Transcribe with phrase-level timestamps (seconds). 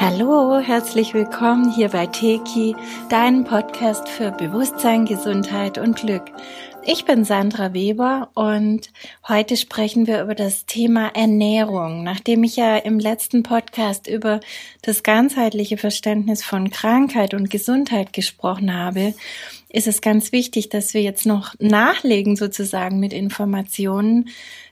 [0.00, 2.74] Hallo, herzlich willkommen hier bei Teki,
[3.08, 6.24] deinem Podcast für Bewusstsein, Gesundheit und Glück.
[6.84, 8.90] Ich bin Sandra Weber und
[9.28, 12.02] heute sprechen wir über das Thema Ernährung.
[12.02, 14.40] Nachdem ich ja im letzten Podcast über
[14.82, 19.14] das ganzheitliche Verständnis von Krankheit und Gesundheit gesprochen habe,
[19.68, 24.28] ist es ganz wichtig, dass wir jetzt noch nachlegen sozusagen mit Informationen,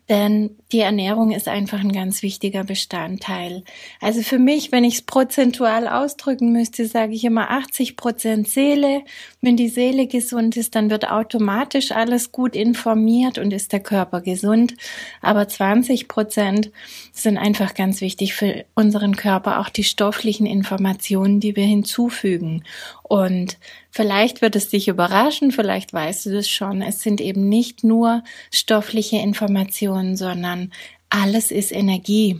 [0.09, 3.62] denn die Ernährung ist einfach ein ganz wichtiger Bestandteil.
[4.01, 9.02] Also für mich, wenn ich es prozentual ausdrücken müsste, sage ich immer 80 Prozent Seele.
[9.43, 14.23] Wenn die Seele gesund ist, dann wird automatisch alles gut informiert und ist der Körper
[14.23, 14.74] gesund.
[15.20, 16.70] Aber 20 Prozent
[17.12, 22.65] sind einfach ganz wichtig für unseren Körper, auch die stofflichen Informationen, die wir hinzufügen.
[23.02, 23.59] Und
[23.95, 26.80] Vielleicht wird es dich überraschen, vielleicht weißt du das schon.
[26.80, 30.62] Es sind eben nicht nur stoffliche Informationen, sondern
[31.09, 32.37] alles ist Energie.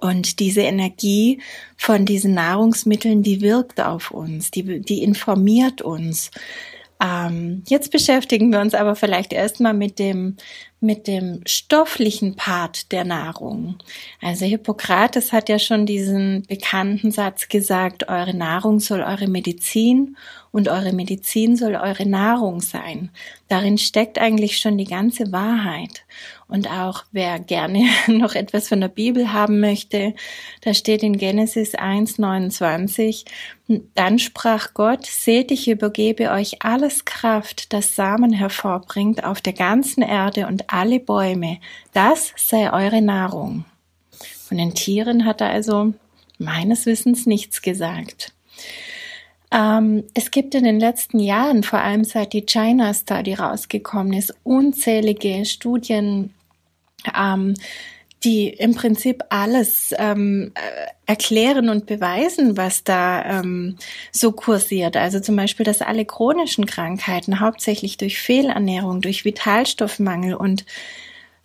[0.00, 1.40] Und diese Energie
[1.76, 6.30] von diesen Nahrungsmitteln, die wirkt auf uns, die, die informiert uns.
[7.02, 10.36] Ähm, jetzt beschäftigen wir uns aber vielleicht erstmal mit dem,
[10.80, 13.76] mit dem stofflichen Part der Nahrung.
[14.22, 20.16] Also Hippokrates hat ja schon diesen bekannten Satz gesagt, eure Nahrung soll eure Medizin
[20.52, 23.10] und eure Medizin soll eure Nahrung sein.
[23.48, 26.04] Darin steckt eigentlich schon die ganze Wahrheit.
[26.46, 30.14] Und auch wer gerne noch etwas von der Bibel haben möchte,
[30.62, 33.24] da steht in Genesis 1,29,
[33.94, 40.02] dann sprach Gott, seht, ich übergebe euch alles Kraft, das Samen hervorbringt auf der ganzen
[40.02, 41.58] Erde und alle Bäume.
[41.92, 43.64] Das sei eure Nahrung.
[44.46, 45.94] Von den Tieren hat er also
[46.38, 48.32] meines Wissens nichts gesagt.
[49.54, 54.34] Ähm, es gibt in den letzten Jahren, vor allem seit die China Study rausgekommen ist,
[54.42, 56.34] unzählige Studien,
[57.16, 57.54] ähm,
[58.24, 63.76] die im Prinzip alles ähm, äh, erklären und beweisen, was da ähm,
[64.10, 64.96] so kursiert.
[64.96, 70.64] Also zum Beispiel, dass alle chronischen Krankheiten hauptsächlich durch Fehlernährung, durch Vitalstoffmangel und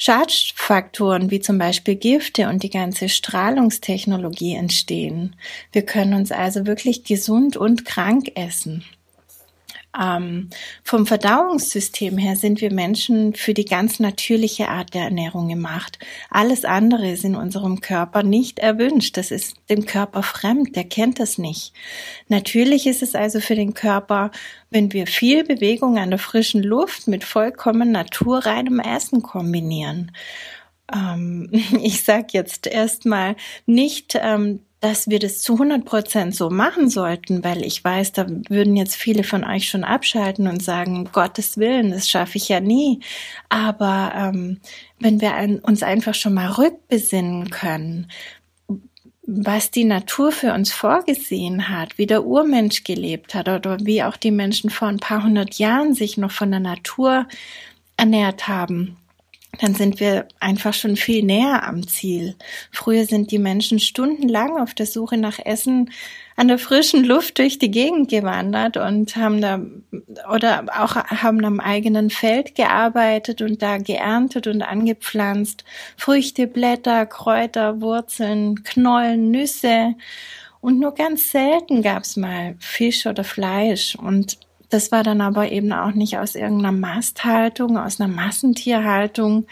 [0.01, 5.35] Schadfaktoren wie zum Beispiel Gifte und die ganze Strahlungstechnologie entstehen.
[5.73, 8.85] Wir können uns also wirklich gesund und krank essen.
[9.97, 10.49] Ähm,
[10.83, 15.97] vom Verdauungssystem her sind wir Menschen für die ganz natürliche Art der Ernährung gemacht.
[16.29, 19.17] Alles andere ist in unserem Körper nicht erwünscht.
[19.17, 21.73] Das ist dem Körper fremd, der kennt das nicht.
[22.27, 24.29] Natürlich ist es also für den Körper,
[24.69, 30.11] wenn wir viel Bewegung an der frischen Luft mit vollkommen naturreinem Essen kombinieren.
[30.93, 31.49] Ähm,
[31.81, 33.35] ich sage jetzt erstmal
[33.65, 38.25] nicht, ähm, dass wir das zu 100 Prozent so machen sollten, weil ich weiß, da
[38.47, 42.47] würden jetzt viele von euch schon abschalten und sagen, um Gottes Willen, das schaffe ich
[42.47, 43.01] ja nie.
[43.49, 44.59] Aber ähm,
[44.99, 48.07] wenn wir ein, uns einfach schon mal rückbesinnen können,
[49.31, 54.17] was die Natur für uns vorgesehen hat, wie der Urmensch gelebt hat oder wie auch
[54.17, 57.27] die Menschen vor ein paar hundert Jahren sich noch von der Natur
[57.95, 58.97] ernährt haben,
[59.57, 62.35] dann sind wir einfach schon viel näher am Ziel.
[62.71, 65.91] Früher sind die Menschen stundenlang auf der Suche nach Essen
[66.35, 69.59] an der frischen Luft durch die Gegend gewandert und haben da
[70.31, 75.65] oder auch haben am eigenen Feld gearbeitet und da geerntet und angepflanzt.
[75.97, 79.95] Früchte, Blätter, Kräuter, Wurzeln, Knollen, Nüsse.
[80.61, 83.95] Und nur ganz selten gab's mal Fisch oder Fleisch.
[83.95, 84.37] Und
[84.69, 89.47] das war dann aber eben auch nicht aus irgendeiner Masthaltung, aus einer Massentierhaltung,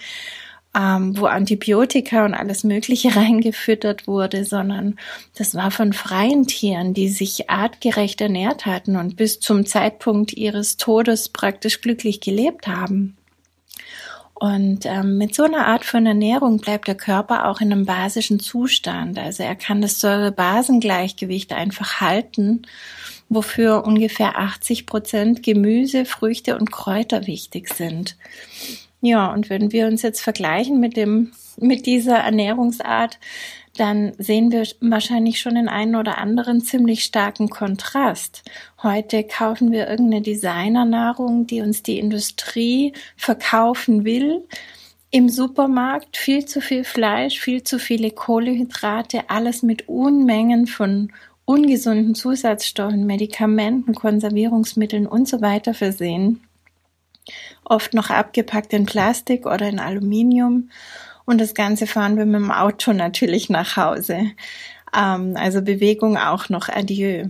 [0.75, 4.97] ähm, wo Antibiotika und alles Mögliche reingefüttert wurde, sondern
[5.35, 10.77] das war von freien Tieren, die sich artgerecht ernährt hatten und bis zum Zeitpunkt ihres
[10.77, 13.17] Todes praktisch glücklich gelebt haben.
[14.39, 18.39] Und ähm, mit so einer Art von Ernährung bleibt der Körper auch in einem basischen
[18.39, 19.17] Zustand.
[19.17, 22.61] Also er kann das Säure-Basen-Gleichgewicht einfach halten
[23.29, 28.15] wofür ungefähr 80 Prozent Gemüse, Früchte und Kräuter wichtig sind.
[29.01, 33.19] Ja, und wenn wir uns jetzt vergleichen mit dem, mit dieser Ernährungsart,
[33.77, 38.44] dann sehen wir wahrscheinlich schon den einen oder anderen ziemlich starken Kontrast.
[38.81, 44.44] Heute kaufen wir irgendeine Designernahrung, die uns die Industrie verkaufen will.
[45.12, 51.13] Im Supermarkt viel zu viel Fleisch, viel zu viele Kohlehydrate, alles mit Unmengen von
[51.47, 56.41] ungesunden Zusatzstoffen, Medikamenten, Konservierungsmitteln und so weiter versehen.
[57.63, 60.69] Oft noch abgepackt in Plastik oder in Aluminium.
[61.25, 64.31] Und das Ganze fahren wir mit dem Auto natürlich nach Hause.
[64.95, 67.29] Ähm, also Bewegung auch noch adieu.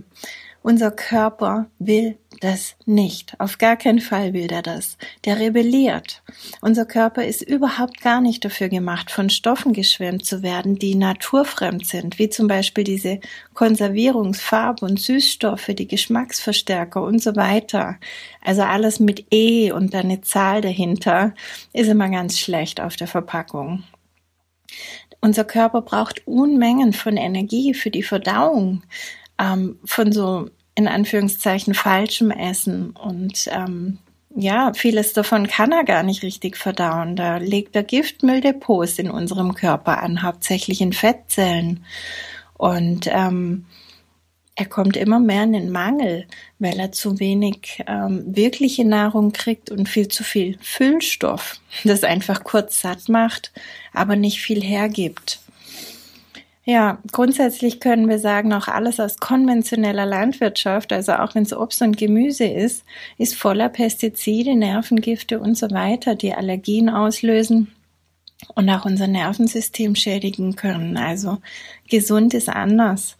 [0.62, 3.38] Unser Körper will das nicht.
[3.38, 4.96] Auf gar keinen Fall will der das.
[5.24, 6.22] Der rebelliert.
[6.60, 11.86] Unser Körper ist überhaupt gar nicht dafür gemacht, von Stoffen geschwemmt zu werden, die naturfremd
[11.86, 13.20] sind, wie zum Beispiel diese
[13.54, 17.96] Konservierungs-, Farb- und Süßstoffe, die Geschmacksverstärker und so weiter.
[18.44, 21.34] Also alles mit E und eine Zahl dahinter
[21.72, 23.84] ist immer ganz schlecht auf der Verpackung.
[25.20, 28.82] Unser Körper braucht Unmengen von Energie für die Verdauung
[29.38, 33.98] ähm, von so in Anführungszeichen falschem Essen und ähm,
[34.36, 37.16] ja, vieles davon kann er gar nicht richtig verdauen.
[37.16, 41.84] Da legt er Giftmülldepots in unserem Körper an, hauptsächlich in Fettzellen.
[42.56, 43.66] Und ähm,
[44.54, 46.28] er kommt immer mehr in den Mangel,
[46.60, 52.44] weil er zu wenig ähm, wirkliche Nahrung kriegt und viel zu viel Füllstoff, das einfach
[52.44, 53.52] kurz satt macht,
[53.92, 55.40] aber nicht viel hergibt.
[56.70, 61.80] Ja, grundsätzlich können wir sagen, auch alles aus konventioneller Landwirtschaft, also auch wenn es Obst
[61.80, 62.84] und Gemüse ist,
[63.16, 67.72] ist voller Pestizide, Nervengifte und so weiter, die Allergien auslösen
[68.54, 70.96] und auch unser Nervensystem schädigen können.
[70.96, 71.38] Also
[71.88, 73.16] gesund ist anders.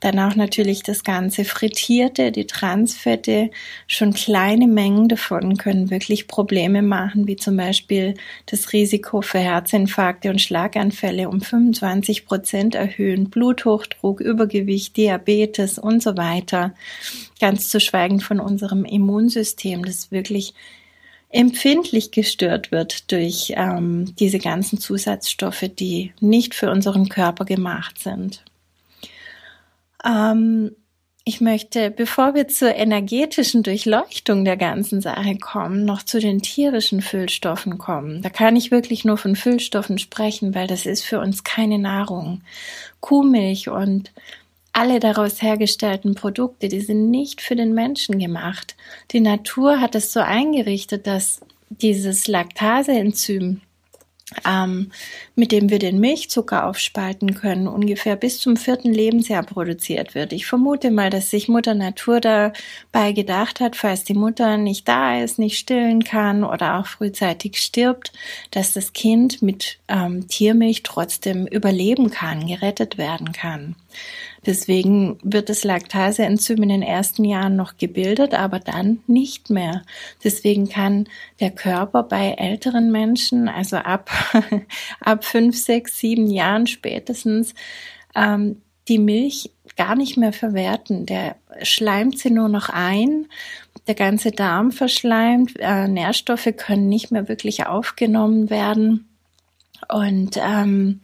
[0.00, 3.50] Dann auch natürlich das ganze Frittierte, die Transfette,
[3.86, 8.14] schon kleine Mengen davon können wirklich Probleme machen, wie zum Beispiel
[8.46, 16.18] das Risiko für Herzinfarkte und Schlaganfälle um 25 Prozent erhöhen, Bluthochdruck, Übergewicht, Diabetes und so
[16.18, 16.74] weiter.
[17.40, 20.52] Ganz zu schweigen von unserem Immunsystem, das wirklich
[21.30, 28.42] empfindlich gestört wird durch ähm, diese ganzen Zusatzstoffe, die nicht für unseren Körper gemacht sind.
[30.04, 30.72] Ähm,
[31.28, 37.02] ich möchte, bevor wir zur energetischen Durchleuchtung der ganzen Sache kommen, noch zu den tierischen
[37.02, 38.22] Füllstoffen kommen.
[38.22, 42.40] Da kann ich wirklich nur von Füllstoffen sprechen, weil das ist für uns keine Nahrung.
[43.00, 44.10] Kuhmilch und
[44.78, 48.76] alle daraus hergestellten Produkte, die sind nicht für den Menschen gemacht.
[49.10, 53.60] Die Natur hat es so eingerichtet, dass dieses Laktaseenzym,
[54.46, 54.92] ähm,
[55.34, 60.32] mit dem wir den Milchzucker aufspalten können, ungefähr bis zum vierten Lebensjahr produziert wird.
[60.32, 65.18] Ich vermute mal, dass sich Mutter Natur dabei gedacht hat, falls die Mutter nicht da
[65.20, 68.12] ist, nicht stillen kann oder auch frühzeitig stirbt,
[68.52, 73.74] dass das Kind mit ähm, Tiermilch trotzdem überleben kann, gerettet werden kann.
[74.46, 79.82] Deswegen wird das Laktaseenzym in den ersten Jahren noch gebildet, aber dann nicht mehr.
[80.22, 81.08] Deswegen kann
[81.40, 84.10] der Körper bei älteren Menschen, also ab,
[85.00, 87.54] ab fünf, sechs, sieben Jahren spätestens,
[88.14, 91.06] ähm, die Milch gar nicht mehr verwerten.
[91.06, 93.26] Der schleimt sie nur noch ein.
[93.86, 95.52] Der ganze Darm verschleimt.
[95.58, 99.08] Äh, Nährstoffe können nicht mehr wirklich aufgenommen werden.
[99.88, 101.00] Und ähm,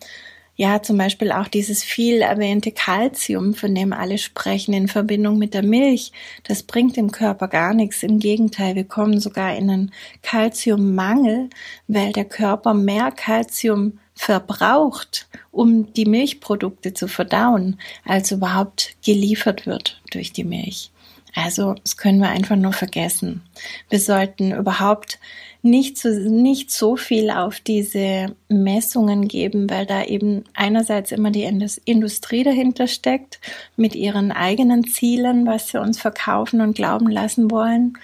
[0.56, 5.52] ja, zum Beispiel auch dieses viel erwähnte Kalzium, von dem alle sprechen, in Verbindung mit
[5.52, 6.12] der Milch,
[6.44, 8.02] das bringt dem Körper gar nichts.
[8.04, 9.92] Im Gegenteil, wir kommen sogar in einen
[10.22, 11.50] Kalziummangel,
[11.88, 20.00] weil der Körper mehr Kalzium verbraucht, um die Milchprodukte zu verdauen, als überhaupt geliefert wird
[20.12, 20.92] durch die Milch.
[21.34, 23.42] Also, das können wir einfach nur vergessen.
[23.90, 25.18] Wir sollten überhaupt
[25.62, 31.50] nicht so, nicht so viel auf diese Messungen geben, weil da eben einerseits immer die
[31.84, 33.40] Industrie dahinter steckt
[33.76, 37.98] mit ihren eigenen Zielen, was sie uns verkaufen und glauben lassen wollen.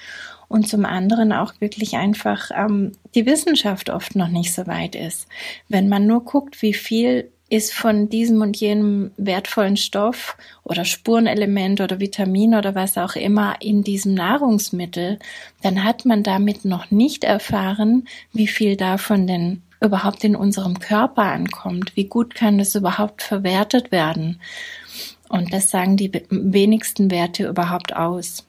[0.49, 5.29] Und zum anderen auch wirklich einfach ähm, die Wissenschaft oft noch nicht so weit ist.
[5.69, 11.81] Wenn man nur guckt, wie viel ist von diesem und jenem wertvollen Stoff oder Spurenelement
[11.81, 15.19] oder Vitamin oder was auch immer in diesem Nahrungsmittel,
[15.61, 21.23] dann hat man damit noch nicht erfahren, wie viel davon denn überhaupt in unserem Körper
[21.23, 21.97] ankommt.
[21.97, 24.41] Wie gut kann das überhaupt verwertet werden?
[25.29, 28.47] Und das sagen die wenigsten Werte überhaupt aus.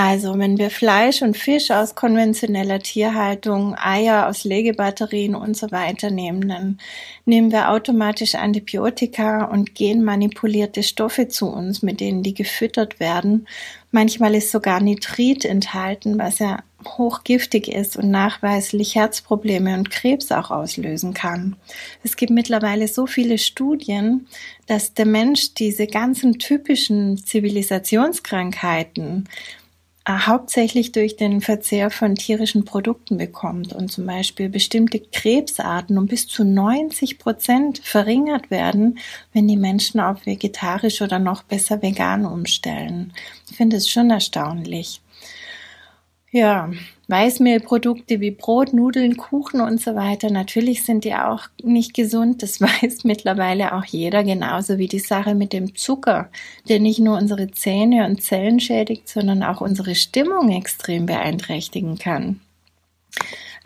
[0.00, 6.12] Also wenn wir Fleisch und Fisch aus konventioneller Tierhaltung, Eier aus Legebatterien und so weiter
[6.12, 6.78] nehmen, dann
[7.24, 13.48] nehmen wir automatisch Antibiotika und genmanipulierte Stoffe zu uns, mit denen die gefüttert werden.
[13.90, 20.52] Manchmal ist sogar Nitrit enthalten, was ja hochgiftig ist und nachweislich Herzprobleme und Krebs auch
[20.52, 21.56] auslösen kann.
[22.04, 24.28] Es gibt mittlerweile so viele Studien,
[24.68, 29.28] dass der Mensch diese ganzen typischen Zivilisationskrankheiten
[30.08, 36.26] hauptsächlich durch den Verzehr von tierischen Produkten bekommt und zum Beispiel bestimmte Krebsarten um bis
[36.26, 38.98] zu 90 Prozent verringert werden,
[39.34, 43.12] wenn die Menschen auf vegetarisch oder noch besser vegan umstellen.
[43.50, 45.02] Ich finde es schon erstaunlich.
[46.30, 46.70] Ja,
[47.06, 52.42] Weißmehlprodukte wie Brot, Nudeln, Kuchen und so weiter, natürlich sind die auch nicht gesund.
[52.42, 56.30] Das weiß mittlerweile auch jeder, genauso wie die Sache mit dem Zucker,
[56.68, 62.40] der nicht nur unsere Zähne und Zellen schädigt, sondern auch unsere Stimmung extrem beeinträchtigen kann.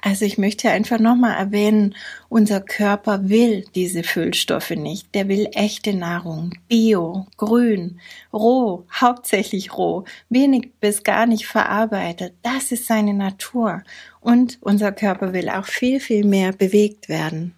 [0.05, 1.95] Also ich möchte einfach nochmal erwähnen,
[2.29, 5.15] unser Körper will diese Füllstoffe nicht.
[5.15, 8.01] Der will echte Nahrung, bio, grün,
[8.33, 12.35] roh, hauptsächlich roh, wenig bis gar nicht verarbeitet.
[12.43, 13.85] Das ist seine Natur.
[14.21, 17.55] Und unser Körper will auch viel, viel mehr bewegt werden.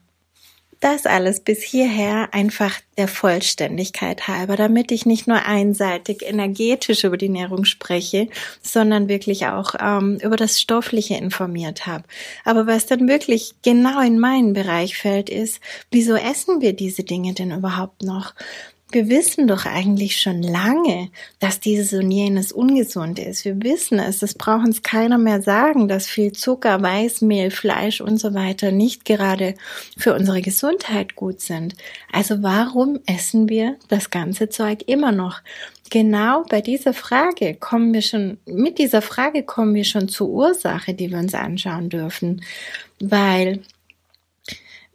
[0.84, 7.16] Das alles bis hierher einfach der Vollständigkeit halber, damit ich nicht nur einseitig energetisch über
[7.16, 8.28] die Ernährung spreche,
[8.60, 12.04] sondern wirklich auch ähm, über das Stoffliche informiert habe.
[12.44, 15.58] Aber was dann wirklich genau in meinen Bereich fällt, ist,
[15.90, 18.34] wieso essen wir diese Dinge denn überhaupt noch?
[18.94, 21.10] Wir wissen doch eigentlich schon lange,
[21.40, 23.44] dass dieses und jenes ungesund ist.
[23.44, 28.18] Wir wissen es, das braucht uns keiner mehr sagen, dass viel Zucker, Weißmehl, Fleisch und
[28.18, 29.54] so weiter nicht gerade
[29.98, 31.74] für unsere Gesundheit gut sind.
[32.12, 35.40] Also warum essen wir das ganze Zeug immer noch?
[35.90, 40.94] Genau bei dieser Frage kommen wir schon, mit dieser Frage kommen wir schon zur Ursache,
[40.94, 42.42] die wir uns anschauen dürfen.
[43.00, 43.58] Weil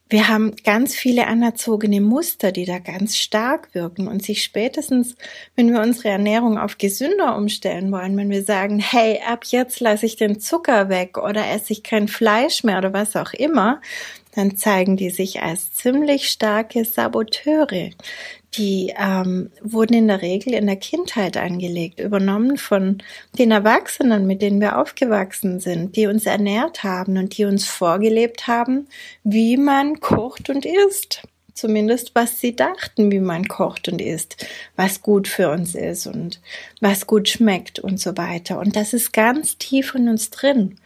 [0.09, 5.15] wir haben ganz viele anerzogene Muster, die da ganz stark wirken und sich spätestens,
[5.55, 10.07] wenn wir unsere Ernährung auf gesünder umstellen wollen, wenn wir sagen, hey, ab jetzt lasse
[10.07, 13.81] ich den Zucker weg oder esse ich kein Fleisch mehr oder was auch immer,
[14.33, 17.91] dann zeigen die sich als ziemlich starke Saboteure.
[18.55, 22.97] Die ähm, wurden in der Regel in der Kindheit angelegt, übernommen von
[23.37, 28.47] den Erwachsenen, mit denen wir aufgewachsen sind, die uns ernährt haben und die uns vorgelebt
[28.47, 28.87] haben,
[29.23, 31.23] wie man kocht und isst.
[31.53, 36.39] Zumindest was sie dachten, wie man kocht und isst, was gut für uns ist und
[36.79, 38.59] was gut schmeckt und so weiter.
[38.59, 40.77] Und das ist ganz tief in uns drin.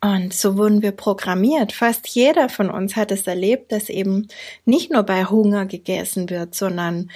[0.00, 1.72] Und so wurden wir programmiert.
[1.72, 4.28] Fast jeder von uns hat es erlebt, dass eben
[4.64, 7.10] nicht nur bei Hunger gegessen wird, sondern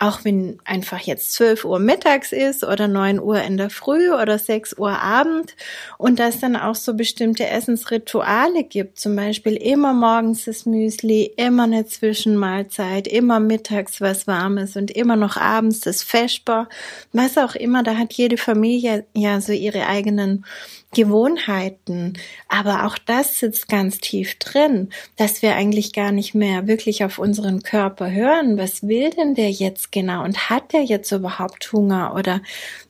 [0.00, 4.38] auch wenn einfach jetzt 12 Uhr mittags ist oder 9 Uhr in der Früh oder
[4.38, 5.54] 6 Uhr Abend
[5.98, 11.64] und dass dann auch so bestimmte Essensrituale gibt, zum Beispiel immer morgens das Müsli, immer
[11.64, 16.70] eine Zwischenmahlzeit, immer mittags was Warmes und immer noch abends das Feschbar,
[17.12, 20.46] was auch immer, da hat jede Familie ja so ihre eigenen
[20.92, 22.14] Gewohnheiten.
[22.48, 27.18] Aber auch das sitzt ganz tief drin, dass wir eigentlich gar nicht mehr wirklich auf
[27.18, 28.58] unseren Körper hören.
[28.58, 30.24] Was will denn der jetzt genau?
[30.24, 32.14] Und hat der jetzt überhaupt Hunger?
[32.16, 32.40] Oder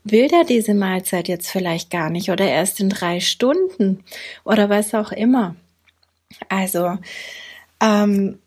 [0.04, 2.30] will der diese Mahlzeit jetzt vielleicht gar nicht?
[2.30, 4.02] Oder erst in drei Stunden?
[4.44, 5.56] Oder was auch immer.
[6.48, 6.96] Also,
[7.82, 8.38] ähm,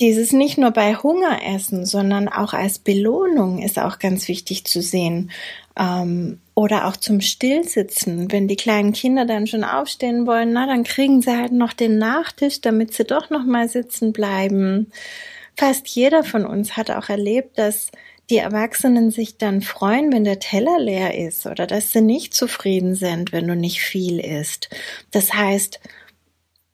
[0.00, 4.82] dieses nicht nur bei Hunger essen, sondern auch als Belohnung ist auch ganz wichtig zu
[4.82, 5.30] sehen.
[5.78, 8.30] Ähm, oder auch zum Stillsitzen.
[8.32, 11.98] Wenn die kleinen Kinder dann schon aufstehen wollen, na, dann kriegen sie halt noch den
[11.98, 14.90] Nachtisch, damit sie doch noch mal sitzen bleiben.
[15.56, 17.90] Fast jeder von uns hat auch erlebt, dass
[18.28, 22.94] die Erwachsenen sich dann freuen, wenn der Teller leer ist oder dass sie nicht zufrieden
[22.94, 24.68] sind, wenn du nicht viel isst.
[25.12, 25.80] Das heißt,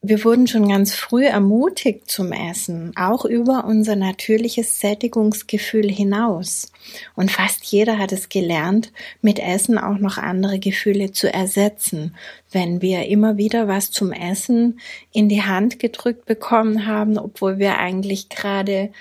[0.05, 6.73] wir wurden schon ganz früh ermutigt zum Essen, auch über unser natürliches Sättigungsgefühl hinaus.
[7.15, 8.91] Und fast jeder hat es gelernt,
[9.21, 12.15] mit Essen auch noch andere Gefühle zu ersetzen.
[12.51, 14.81] Wenn wir immer wieder was zum Essen
[15.13, 18.91] in die Hand gedrückt bekommen haben, obwohl wir eigentlich gerade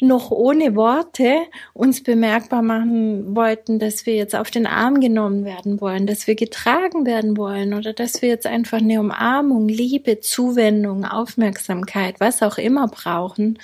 [0.00, 1.38] noch ohne Worte
[1.72, 6.34] uns bemerkbar machen wollten, dass wir jetzt auf den Arm genommen werden wollen, dass wir
[6.34, 12.58] getragen werden wollen oder dass wir jetzt einfach eine Umarmung, Liebe, Zuwendung, Aufmerksamkeit, was auch
[12.58, 13.58] immer brauchen.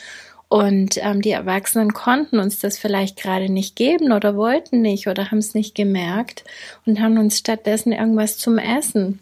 [0.49, 5.31] Und ähm, die Erwachsenen konnten uns das vielleicht gerade nicht geben oder wollten nicht oder
[5.31, 6.45] haben es nicht gemerkt
[6.87, 9.21] und haben uns stattdessen irgendwas zum Essen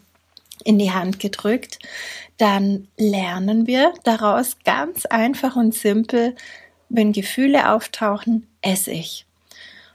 [0.63, 1.79] in die Hand gedrückt,
[2.37, 6.35] dann lernen wir daraus ganz einfach und simpel,
[6.91, 9.25] wenn Gefühle auftauchen, esse ich.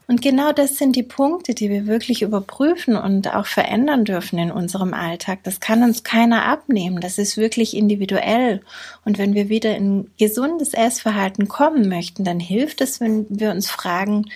[0.09, 4.53] Und genau das sind die Punkte, die wir wirklich überprüfen und auch verändern dürfen in
[4.53, 5.41] unserem Alltag.
[5.43, 7.01] Das kann uns keiner abnehmen.
[7.01, 8.61] Das ist wirklich individuell.
[9.05, 13.69] Und wenn wir wieder in gesundes Essverhalten kommen möchten, dann hilft es, wenn wir uns
[13.69, 14.31] fragen,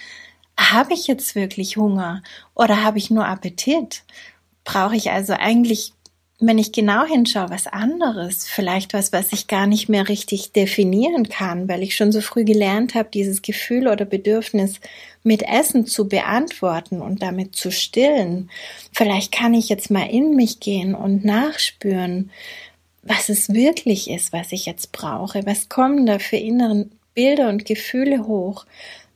[0.58, 2.22] habe ich jetzt wirklich Hunger
[2.54, 4.02] oder habe ich nur Appetit?
[4.64, 5.92] Brauche ich also eigentlich
[6.40, 11.28] wenn ich genau hinschaue, was anderes, vielleicht was, was ich gar nicht mehr richtig definieren
[11.28, 14.80] kann, weil ich schon so früh gelernt habe, dieses Gefühl oder Bedürfnis
[15.23, 18.50] mit Essen zu beantworten und damit zu stillen.
[18.92, 22.30] Vielleicht kann ich jetzt mal in mich gehen und nachspüren,
[23.02, 25.44] was es wirklich ist, was ich jetzt brauche.
[25.44, 28.64] Was kommen da für inneren Bilder und Gefühle hoch?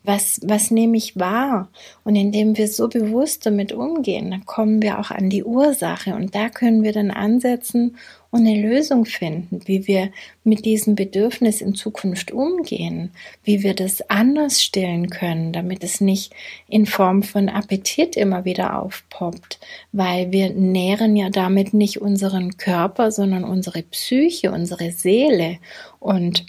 [0.06, 1.70] Was, was nehme ich wahr?
[2.04, 6.14] Und indem wir so bewusst damit umgehen, dann kommen wir auch an die Ursache.
[6.14, 7.96] Und da können wir dann ansetzen
[8.34, 10.10] und eine Lösung finden, wie wir
[10.42, 13.12] mit diesem Bedürfnis in Zukunft umgehen,
[13.44, 16.34] wie wir das anders stillen können, damit es nicht
[16.68, 19.60] in Form von Appetit immer wieder aufpoppt,
[19.92, 25.58] weil wir nähren ja damit nicht unseren Körper, sondern unsere Psyche, unsere Seele.
[26.00, 26.44] Und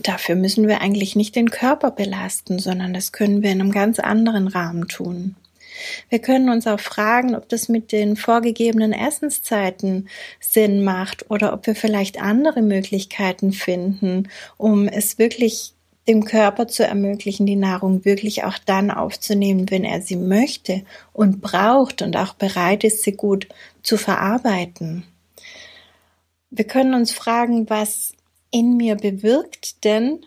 [0.00, 3.98] Dafür müssen wir eigentlich nicht den Körper belasten, sondern das können wir in einem ganz
[3.98, 5.36] anderen Rahmen tun.
[6.08, 10.08] Wir können uns auch fragen, ob das mit den vorgegebenen Essenszeiten
[10.40, 15.74] Sinn macht oder ob wir vielleicht andere Möglichkeiten finden, um es wirklich
[16.08, 21.40] dem Körper zu ermöglichen, die Nahrung wirklich auch dann aufzunehmen, wenn er sie möchte und
[21.40, 23.48] braucht und auch bereit ist, sie gut
[23.82, 25.04] zu verarbeiten.
[26.50, 28.15] Wir können uns fragen, was
[28.56, 30.24] in mir bewirkt denn,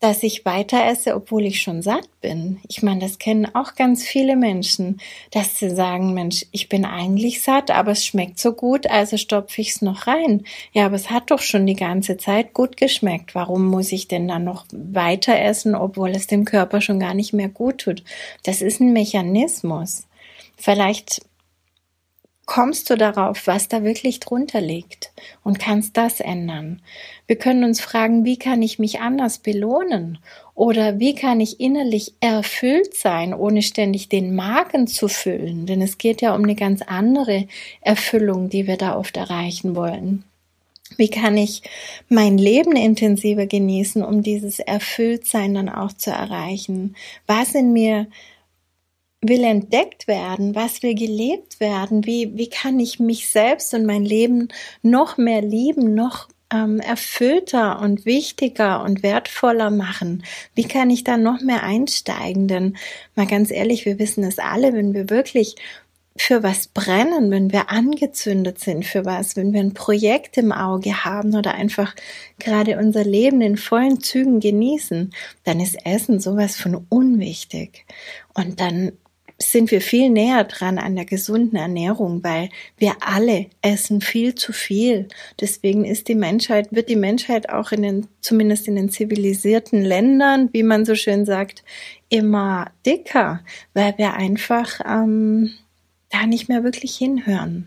[0.00, 2.58] dass ich weiter esse, obwohl ich schon satt bin.
[2.68, 7.40] Ich meine, das kennen auch ganz viele Menschen, dass sie sagen, Mensch, ich bin eigentlich
[7.40, 10.44] satt, aber es schmeckt so gut, also stopfe ich es noch rein.
[10.72, 13.34] Ja, aber es hat doch schon die ganze Zeit gut geschmeckt.
[13.34, 17.32] Warum muss ich denn dann noch weiter essen, obwohl es dem Körper schon gar nicht
[17.32, 18.02] mehr gut tut?
[18.42, 20.06] Das ist ein Mechanismus.
[20.56, 21.22] Vielleicht
[22.50, 25.12] kommst du darauf, was da wirklich drunter liegt
[25.44, 26.82] und kannst das ändern.
[27.28, 30.18] Wir können uns fragen, wie kann ich mich anders belohnen
[30.56, 35.96] oder wie kann ich innerlich erfüllt sein, ohne ständig den Magen zu füllen, denn es
[35.96, 37.46] geht ja um eine ganz andere
[37.82, 40.24] Erfüllung, die wir da oft erreichen wollen.
[40.96, 41.62] Wie kann ich
[42.08, 46.96] mein Leben intensiver genießen, um dieses Erfülltsein dann auch zu erreichen?
[47.28, 48.08] Was in mir
[49.22, 54.04] will entdeckt werden, was will gelebt werden, wie, wie kann ich mich selbst und mein
[54.04, 54.48] Leben
[54.82, 60.24] noch mehr lieben, noch ähm, erfüllter und wichtiger und wertvoller machen?
[60.54, 62.48] Wie kann ich da noch mehr einsteigen?
[62.48, 62.76] Denn
[63.14, 65.56] mal ganz ehrlich, wir wissen es alle, wenn wir wirklich
[66.16, 71.04] für was brennen, wenn wir angezündet sind für was, wenn wir ein Projekt im Auge
[71.04, 71.94] haben oder einfach
[72.38, 77.86] gerade unser Leben in vollen Zügen genießen, dann ist Essen sowas von unwichtig.
[78.34, 78.92] Und dann
[79.42, 84.52] sind wir viel näher dran an der gesunden Ernährung, weil wir alle essen viel zu
[84.52, 85.08] viel.
[85.40, 90.50] Deswegen ist die Menschheit, wird die Menschheit auch in den, zumindest in den zivilisierten Ländern,
[90.52, 91.64] wie man so schön sagt,
[92.10, 93.40] immer dicker,
[93.72, 95.52] weil wir einfach ähm,
[96.10, 97.66] da nicht mehr wirklich hinhören.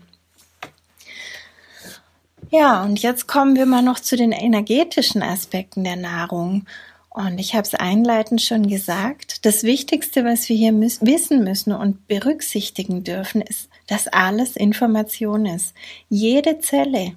[2.50, 6.66] Ja, und jetzt kommen wir mal noch zu den energetischen Aspekten der Nahrung.
[7.14, 11.72] Und ich habe es einleitend schon gesagt, das Wichtigste, was wir hier müß wissen müssen
[11.72, 15.74] und berücksichtigen dürfen, ist, dass alles Information ist.
[16.08, 17.12] Jede Zelle,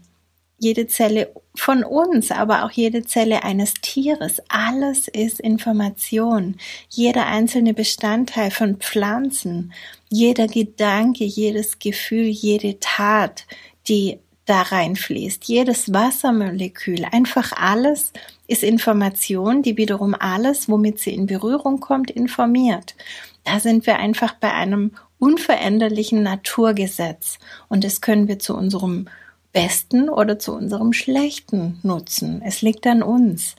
[0.59, 6.57] jede Zelle von uns, aber auch jede Zelle eines Tieres, alles ist Information.
[6.89, 9.73] Jeder einzelne Bestandteil von Pflanzen,
[10.09, 13.47] jeder Gedanke, jedes Gefühl, jede Tat,
[13.87, 18.13] die da reinfließt, jedes Wassermolekül, einfach alles
[18.47, 22.95] ist Information, die wiederum alles, womit sie in Berührung kommt, informiert.
[23.43, 29.07] Da sind wir einfach bei einem unveränderlichen Naturgesetz und das können wir zu unserem
[29.53, 32.41] Besten oder zu unserem Schlechten nutzen.
[32.45, 33.55] Es liegt an uns.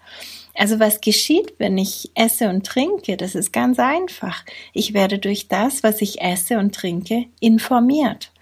[0.54, 3.16] Also was geschieht, wenn ich esse und trinke?
[3.16, 4.44] Das ist ganz einfach.
[4.72, 8.32] Ich werde durch das, was ich esse und trinke, informiert.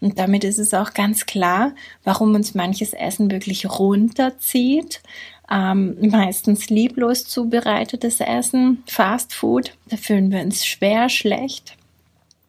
[0.00, 5.02] Und damit ist es auch ganz klar, warum uns manches Essen wirklich runterzieht.
[5.50, 11.76] Ähm, meistens lieblos zubereitetes Essen, Fast Food, da fühlen wir uns schwer, schlecht.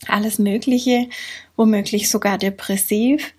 [0.08, 1.08] Alles Mögliche,
[1.56, 3.34] womöglich sogar depressiv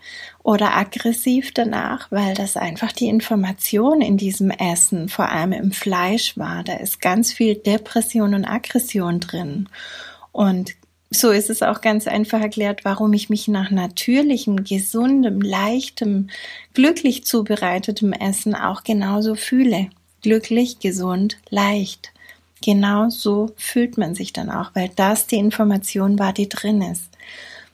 [0.44, 6.36] oder aggressiv danach, weil das einfach die Information in diesem Essen, vor allem im Fleisch
[6.36, 6.62] war.
[6.62, 9.68] Da ist ganz viel Depression und Aggression drin.
[10.30, 10.74] Und
[11.14, 16.28] so ist es auch ganz einfach erklärt, warum ich mich nach natürlichem, gesundem, leichtem,
[16.74, 19.90] glücklich zubereitetem Essen auch genauso fühle.
[20.22, 22.12] Glücklich, gesund, leicht.
[22.64, 27.10] Genau so fühlt man sich dann auch, weil das die Information war, die drin ist.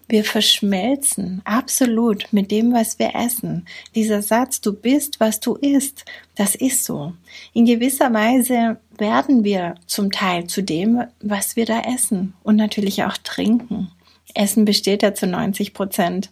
[0.08, 3.66] Wir verschmelzen absolut mit dem, was wir essen.
[3.94, 7.12] Dieser Satz, du bist, was du isst, das ist so.
[7.52, 13.04] In gewisser Weise werden wir zum Teil zu dem, was wir da essen und natürlich
[13.04, 13.90] auch trinken.
[14.34, 16.30] Essen besteht ja zu 90 Prozent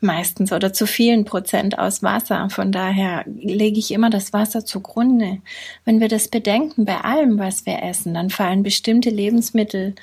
[0.00, 2.48] meistens oder zu vielen Prozent aus Wasser.
[2.50, 5.38] Von daher lege ich immer das Wasser zugrunde.
[5.84, 9.94] Wenn wir das bedenken bei allem, was wir essen, dann fallen bestimmte Lebensmittel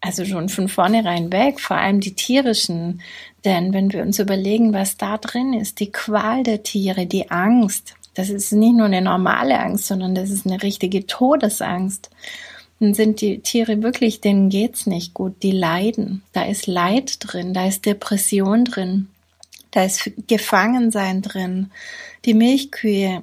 [0.00, 3.02] also schon von vornherein weg, vor allem die tierischen.
[3.44, 7.95] Denn wenn wir uns überlegen, was da drin ist, die Qual der Tiere, die Angst,
[8.16, 12.10] das ist nicht nur eine normale Angst, sondern das ist eine richtige Todesangst.
[12.80, 16.22] dann sind die Tiere wirklich, denen geht's nicht gut, die leiden.
[16.32, 19.08] Da ist Leid drin, da ist Depression drin,
[19.70, 21.70] da ist Gefangensein drin.
[22.24, 23.22] Die Milchkühe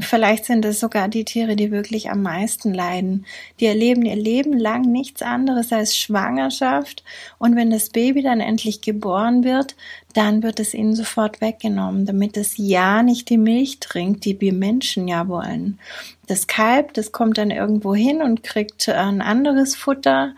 [0.00, 3.26] Vielleicht sind es sogar die Tiere, die wirklich am meisten leiden.
[3.60, 7.04] Die erleben ihr Leben lang nichts anderes als Schwangerschaft.
[7.38, 9.76] Und wenn das Baby dann endlich geboren wird,
[10.14, 14.54] dann wird es ihnen sofort weggenommen, damit es ja nicht die Milch trinkt, die wir
[14.54, 15.78] Menschen ja wollen.
[16.26, 20.34] Das Kalb, das kommt dann irgendwo hin und kriegt ein anderes Futter.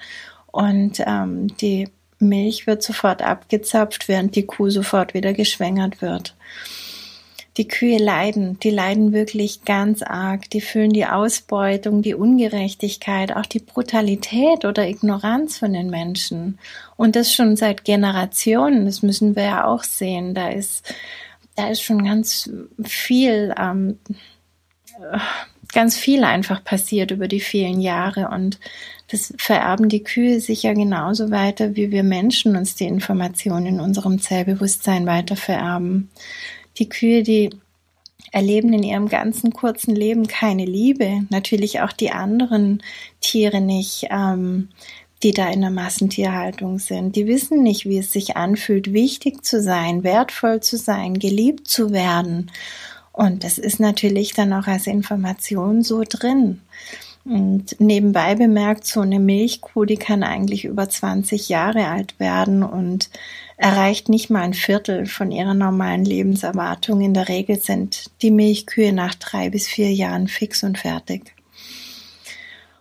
[0.51, 1.89] Und ähm, die
[2.19, 6.35] Milch wird sofort abgezapft, während die Kuh sofort wieder geschwängert wird.
[7.57, 10.51] Die Kühe leiden, die leiden wirklich ganz arg.
[10.51, 16.59] Die fühlen die Ausbeutung, die Ungerechtigkeit, auch die Brutalität oder Ignoranz von den Menschen.
[16.97, 18.87] Und das schon seit Generationen.
[18.87, 20.35] Das müssen wir ja auch sehen.
[20.35, 20.93] Da ist,
[21.55, 22.51] da ist schon ganz
[22.83, 24.01] viel, ähm,
[25.73, 28.31] ganz viel einfach passiert über die vielen Jahre.
[28.31, 28.59] Und
[29.13, 34.21] das vererben die Kühe sicher genauso weiter, wie wir Menschen uns die Informationen in unserem
[34.21, 36.11] Zellbewusstsein weiter vererben.
[36.79, 37.51] Die Kühe, die
[38.33, 41.25] erleben in ihrem ganzen kurzen Leben keine Liebe.
[41.31, 42.83] Natürlich auch die anderen
[43.21, 44.69] Tiere nicht, ähm,
[45.23, 47.17] die da in der Massentierhaltung sind.
[47.17, 51.93] Die wissen nicht, wie es sich anfühlt, wichtig zu sein, wertvoll zu sein, geliebt zu
[51.93, 52.51] werden.
[53.13, 56.61] Und das ist natürlich dann auch als Information so drin.
[57.25, 63.09] Und nebenbei bemerkt, so eine Milchkuh, die kann eigentlich über 20 Jahre alt werden und
[63.57, 67.01] erreicht nicht mal ein Viertel von ihrer normalen Lebenserwartung.
[67.01, 71.35] In der Regel sind die Milchkühe nach drei bis vier Jahren fix und fertig.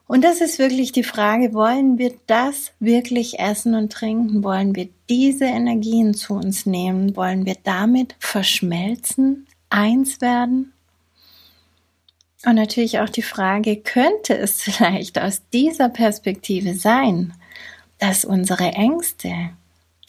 [0.07, 4.43] Und das ist wirklich die Frage, wollen wir das wirklich essen und trinken?
[4.43, 7.15] Wollen wir diese Energien zu uns nehmen?
[7.15, 10.73] Wollen wir damit verschmelzen, eins werden?
[12.45, 17.33] Und natürlich auch die Frage, könnte es vielleicht aus dieser Perspektive sein,
[17.97, 19.51] dass unsere Ängste,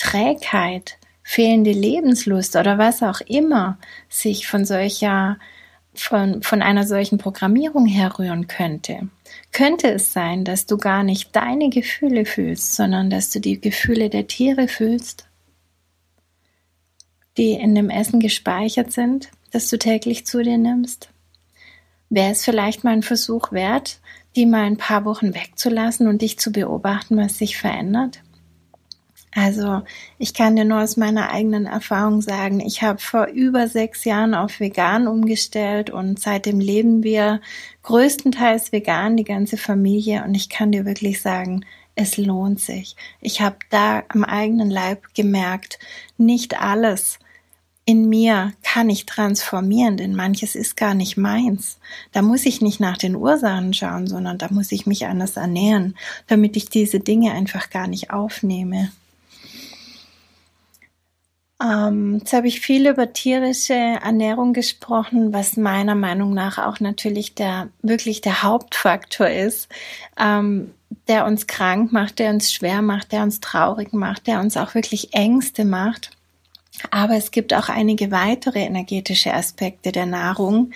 [0.05, 3.79] Trägheit, fehlende Lebenslust oder was auch immer
[4.11, 5.39] sich von solcher
[5.95, 9.09] von, von einer solchen Programmierung herrühren könnte.
[9.53, 14.11] Könnte es sein, dass du gar nicht deine Gefühle fühlst, sondern dass du die Gefühle
[14.11, 15.27] der Tiere fühlst,
[17.39, 21.11] die in dem Essen gespeichert sind, das du täglich zu dir nimmst?
[22.11, 24.01] Wäre es vielleicht mal ein Versuch wert,
[24.37, 28.24] die mal ein paar Wochen wegzulassen und dich zu beobachten, was sich verändert?
[29.35, 29.83] Also
[30.17, 34.33] ich kann dir nur aus meiner eigenen Erfahrung sagen, ich habe vor über sechs Jahren
[34.33, 37.41] auf vegan umgestellt und seitdem leben wir
[37.83, 40.23] größtenteils vegan, die ganze Familie.
[40.25, 41.65] Und ich kann dir wirklich sagen,
[41.97, 42.95] es lohnt sich.
[43.21, 45.81] Ich habe da am eigenen Leib gemerkt,
[46.17, 47.19] nicht alles
[47.87, 51.79] in mir kann ich transformieren, denn manches ist gar nicht meins.
[52.13, 55.95] Da muss ich nicht nach den Ursachen schauen, sondern da muss ich mich anders ernähren,
[56.27, 58.91] damit ich diese Dinge einfach gar nicht aufnehme.
[61.65, 67.35] Ähm, jetzt habe ich viel über tierische Ernährung gesprochen, was meiner Meinung nach auch natürlich
[67.35, 69.69] der wirklich der Hauptfaktor ist,
[70.19, 70.75] ähm,
[71.09, 74.75] der uns krank macht, der uns schwer macht, der uns traurig macht, der uns auch
[74.75, 76.11] wirklich Ängste macht.
[76.91, 80.73] Aber es gibt auch einige weitere energetische Aspekte der Nahrung,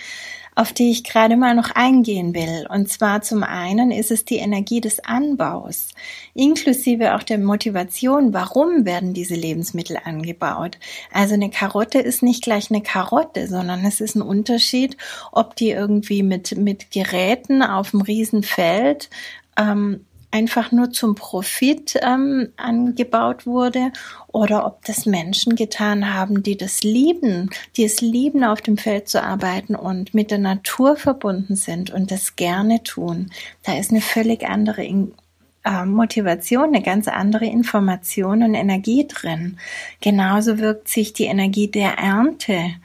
[0.59, 2.67] auf die ich gerade mal noch eingehen will.
[2.69, 5.87] Und zwar zum einen ist es die Energie des Anbaus,
[6.33, 10.77] inklusive auch der Motivation, warum werden diese Lebensmittel angebaut.
[11.13, 14.97] Also eine Karotte ist nicht gleich eine Karotte, sondern es ist ein Unterschied,
[15.31, 19.09] ob die irgendwie mit, mit Geräten auf dem Riesenfeld
[19.57, 23.91] ähm, einfach nur zum Profit ähm, angebaut wurde
[24.27, 29.09] oder ob das Menschen getan haben, die das lieben, die es lieben, auf dem Feld
[29.09, 33.31] zu arbeiten und mit der Natur verbunden sind und das gerne tun.
[33.63, 39.57] Da ist eine völlig andere äh, Motivation, eine ganz andere Information und Energie drin.
[39.99, 42.75] Genauso wirkt sich die Energie der Ernte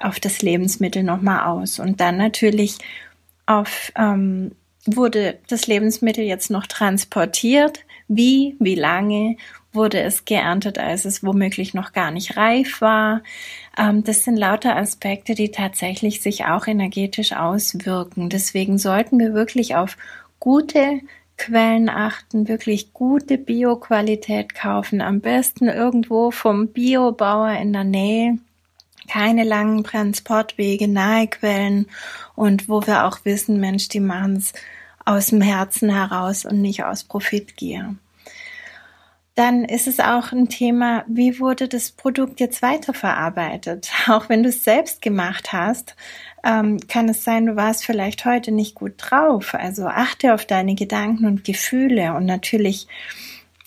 [0.00, 2.78] auf das Lebensmittel nochmal aus und dann natürlich
[3.46, 4.52] auf ähm,
[4.86, 7.80] wurde das Lebensmittel jetzt noch transportiert?
[8.08, 9.36] Wie, wie lange
[9.72, 13.22] wurde es geerntet, als es womöglich noch gar nicht reif war?
[13.78, 18.28] Ähm, das sind lauter Aspekte, die tatsächlich sich auch energetisch auswirken.
[18.28, 19.96] Deswegen sollten wir wirklich auf
[20.38, 21.00] gute
[21.36, 28.38] Quellen achten, wirklich gute Bioqualität kaufen, am besten irgendwo vom Biobauer in der Nähe
[29.08, 31.86] keine langen Transportwege, nahe Quellen
[32.34, 34.52] und wo wir auch wissen, Mensch, die machen es
[35.04, 37.96] aus dem Herzen heraus und nicht aus Profitgier.
[39.36, 43.90] dann ist es auch ein Thema, wie wurde das Produkt jetzt weiterverarbeitet?
[44.06, 45.96] Auch wenn du es selbst gemacht hast,
[46.44, 49.54] ähm, kann es sein, du warst vielleicht heute nicht gut drauf.
[49.54, 52.86] Also achte auf deine Gedanken und Gefühle und natürlich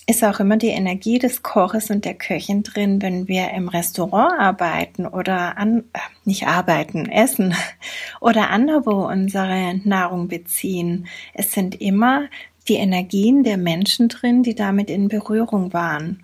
[0.10, 4.40] ist auch immer die Energie des Koches und der Köchin drin, wenn wir im Restaurant
[4.40, 7.54] arbeiten oder an, äh, nicht arbeiten, essen
[8.22, 11.08] oder anderwo unsere Nahrung beziehen.
[11.34, 12.28] Es sind immer
[12.70, 16.24] die Energien der Menschen drin, die damit in Berührung waren.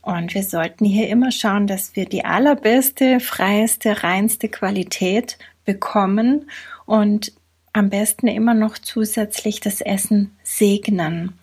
[0.00, 6.50] Und wir sollten hier immer schauen, dass wir die allerbeste, freieste, reinste Qualität bekommen
[6.86, 7.32] und
[7.74, 11.38] am besten immer noch zusätzlich das Essen segnen.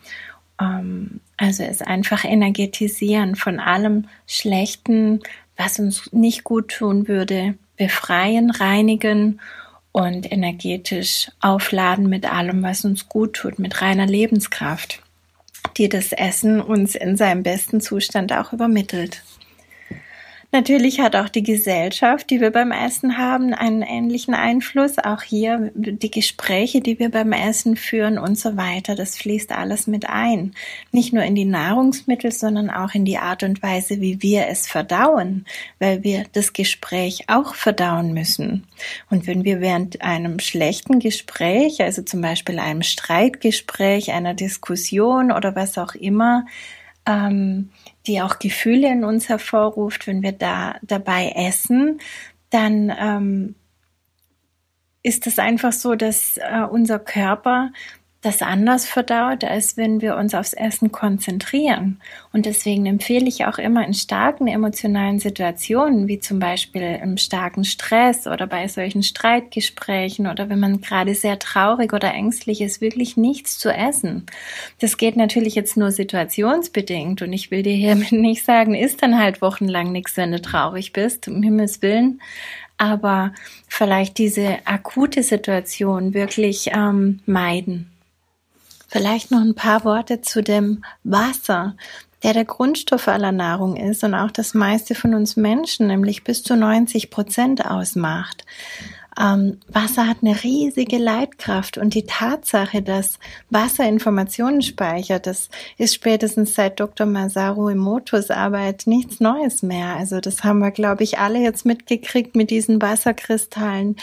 [0.60, 5.20] Ähm, also es einfach energetisieren von allem Schlechten,
[5.58, 9.40] was uns nicht gut tun würde, befreien, reinigen
[9.92, 15.02] und energetisch aufladen mit allem, was uns gut tut, mit reiner Lebenskraft,
[15.78, 19.24] die das Essen uns in seinem besten Zustand auch übermittelt.
[20.56, 24.98] Natürlich hat auch die Gesellschaft, die wir beim Essen haben, einen ähnlichen Einfluss.
[25.00, 28.96] Auch hier die Gespräche, die wir beim Essen führen und so weiter.
[28.96, 30.54] Das fließt alles mit ein.
[30.94, 34.66] Nicht nur in die Nahrungsmittel, sondern auch in die Art und Weise, wie wir es
[34.66, 35.46] verdauen,
[35.80, 38.66] weil wir das Gespräch auch verdauen müssen.
[39.10, 45.54] Und wenn wir während einem schlechten Gespräch, also zum Beispiel einem Streitgespräch, einer Diskussion oder
[45.54, 46.46] was auch immer,
[47.06, 47.72] ähm,
[48.08, 52.00] die auch Gefühle in uns hervorruft, wenn wir da dabei essen,
[52.50, 53.56] dann ähm,
[55.04, 57.72] ist es einfach so, dass äh, unser Körper
[58.26, 62.02] das anders verdaut, als wenn wir uns aufs Essen konzentrieren.
[62.34, 67.64] Und deswegen empfehle ich auch immer in starken emotionalen Situationen, wie zum Beispiel im starken
[67.66, 73.16] Stress oder bei solchen Streitgesprächen oder wenn man gerade sehr traurig oder ängstlich ist, wirklich
[73.16, 74.26] nichts zu essen.
[74.80, 79.20] Das geht natürlich jetzt nur situationsbedingt und ich will dir hiermit nicht sagen, isst dann
[79.20, 82.20] halt wochenlang nichts, wenn du traurig bist, um Himmels Willen
[82.78, 83.32] aber
[83.70, 87.95] vielleicht diese akute Situation wirklich ähm, meiden.
[88.88, 91.76] Vielleicht noch ein paar Worte zu dem Wasser,
[92.24, 96.44] der der Grundstoff aller Nahrung ist und auch das meiste von uns Menschen, nämlich bis
[96.44, 98.46] zu 90 Prozent ausmacht.
[99.18, 103.18] Ähm, Wasser hat eine riesige Leitkraft und die Tatsache, dass
[103.50, 107.08] Wasser Informationen speichert, das ist spätestens seit Dr.
[107.08, 109.96] Masaru Emotos Arbeit nichts Neues mehr.
[109.96, 113.96] Also das haben wir, glaube ich, alle jetzt mitgekriegt mit diesen Wasserkristallen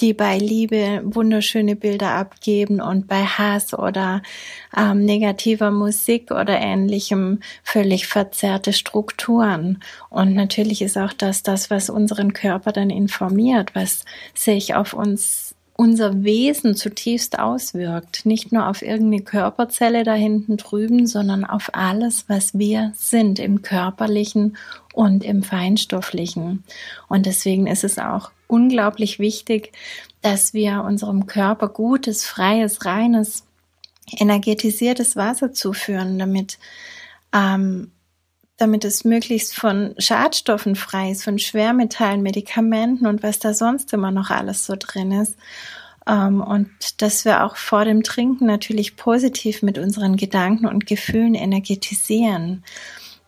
[0.00, 4.22] die bei Liebe wunderschöne Bilder abgeben und bei Hass oder
[4.76, 9.82] ähm, negativer Musik oder ähnlichem völlig verzerrte Strukturen.
[10.10, 15.48] Und natürlich ist auch das das, was unseren Körper dann informiert, was sich auf uns
[15.80, 18.26] unser Wesen zutiefst auswirkt.
[18.26, 23.62] Nicht nur auf irgendeine Körperzelle da hinten drüben, sondern auf alles, was wir sind im
[23.62, 24.56] körperlichen
[24.98, 26.64] und im feinstofflichen.
[27.06, 29.70] Und deswegen ist es auch unglaublich wichtig,
[30.22, 33.44] dass wir unserem Körper gutes, freies, reines,
[34.18, 36.58] energetisiertes Wasser zuführen, damit
[37.32, 37.92] ähm,
[38.56, 44.10] damit es möglichst von Schadstoffen frei ist, von Schwermetallen, Medikamenten und was da sonst immer
[44.10, 45.36] noch alles so drin ist.
[46.08, 51.36] Ähm, und dass wir auch vor dem Trinken natürlich positiv mit unseren Gedanken und Gefühlen
[51.36, 52.64] energetisieren.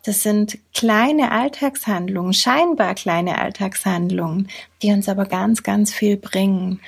[0.04, 4.48] Das sind kleine Alltagshandlungen, scheinbar kleine Alltagshandlungen,
[4.82, 6.80] die uns aber ganz, ganz viel bringen.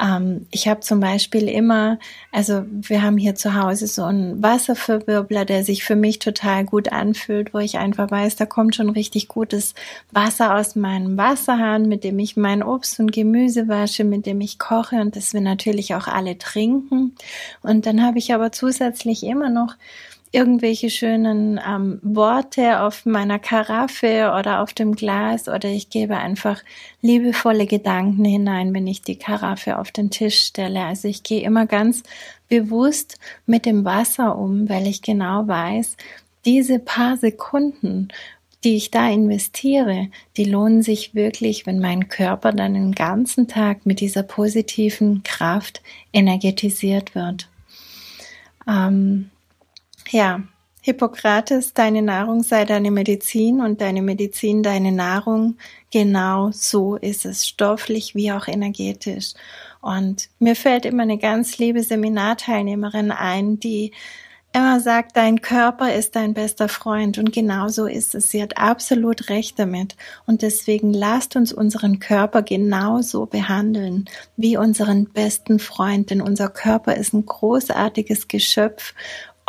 [0.00, 1.98] Ähm, ich habe zum Beispiel immer,
[2.32, 6.92] also wir haben hier zu Hause so einen Wasserverwirbler, der sich für mich total gut
[6.92, 9.74] anfühlt, wo ich einfach weiß, da kommt schon richtig gutes
[10.10, 14.58] Wasser aus meinem Wasserhahn, mit dem ich mein Obst und Gemüse wasche, mit dem ich
[14.58, 17.14] koche und das wir natürlich auch alle trinken.
[17.62, 19.74] Und dann habe ich aber zusätzlich immer noch
[20.32, 26.62] irgendwelche schönen ähm, Worte auf meiner Karaffe oder auf dem Glas oder ich gebe einfach
[27.02, 30.84] liebevolle Gedanken hinein, wenn ich die Karaffe auf den Tisch stelle.
[30.84, 32.04] Also ich gehe immer ganz
[32.48, 35.96] bewusst mit dem Wasser um, weil ich genau weiß,
[36.44, 38.08] diese paar Sekunden,
[38.62, 43.84] die ich da investiere, die lohnen sich wirklich, wenn mein Körper dann den ganzen Tag
[43.84, 47.48] mit dieser positiven Kraft energetisiert wird.
[48.68, 49.30] Ähm,
[50.10, 50.42] ja,
[50.82, 55.58] Hippokrates, deine Nahrung sei deine Medizin und deine Medizin deine Nahrung.
[55.90, 59.34] Genau so ist es, stofflich wie auch energetisch.
[59.82, 63.92] Und mir fällt immer eine ganz liebe Seminarteilnehmerin ein, die
[64.52, 68.30] immer sagt, dein Körper ist dein bester Freund und genau so ist es.
[68.30, 69.96] Sie hat absolut recht damit.
[70.26, 76.96] Und deswegen lasst uns unseren Körper genauso behandeln wie unseren besten Freund, denn unser Körper
[76.96, 78.94] ist ein großartiges Geschöpf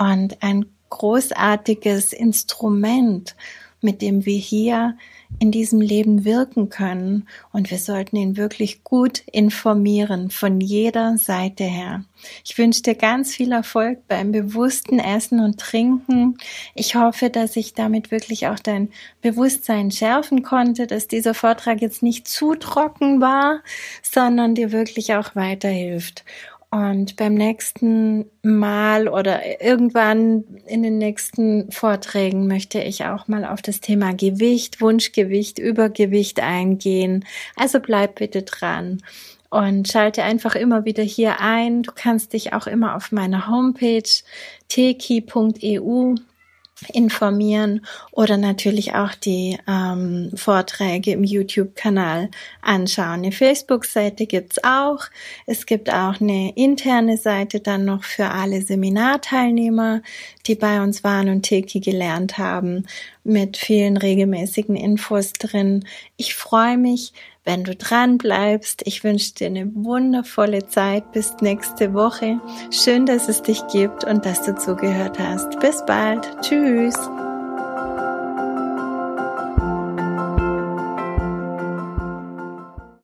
[0.02, 3.36] und ein großartiges Instrument,
[3.82, 4.98] mit dem wir hier
[5.40, 11.64] in diesem Leben wirken können und wir sollten ihn wirklich gut informieren von jeder Seite
[11.64, 12.04] her.
[12.44, 16.38] Ich wünsche dir ganz viel Erfolg beim bewussten Essen und Trinken.
[16.76, 18.90] Ich hoffe, dass ich damit wirklich auch dein
[19.22, 23.62] Bewusstsein schärfen konnte, dass dieser Vortrag jetzt nicht zu trocken war,
[24.04, 26.24] sondern dir wirklich auch weiterhilft.
[26.74, 33.62] Und beim nächsten Mal oder irgendwann in den nächsten Vorträgen möchte ich auch mal auf
[33.62, 37.26] das Thema Gewicht, Wunschgewicht, Übergewicht eingehen.
[37.58, 39.04] Also bleib bitte dran
[39.50, 41.84] und schalte einfach immer wieder hier ein.
[41.84, 44.10] Du kannst dich auch immer auf meiner Homepage
[44.70, 46.16] teki.eu
[46.90, 52.30] informieren oder natürlich auch die ähm, Vorträge im YouTube-Kanal
[52.62, 53.22] anschauen.
[53.22, 55.06] Eine Facebook-Seite gibt's auch.
[55.46, 60.02] Es gibt auch eine interne Seite dann noch für alle Seminarteilnehmer,
[60.48, 62.88] die bei uns waren und Teki gelernt haben,
[63.24, 65.86] mit vielen regelmäßigen Infos drin.
[66.18, 67.14] Ich freue mich,
[67.44, 68.82] wenn du dran bleibst.
[68.86, 72.40] Ich wünsche dir eine wundervolle Zeit bis nächste Woche.
[72.72, 75.60] Schön, dass es dich gibt und dass du zugehört hast.
[75.60, 76.28] Bis bald.
[76.42, 76.96] Tschüss.